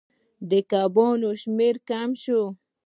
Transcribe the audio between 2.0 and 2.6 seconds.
شو.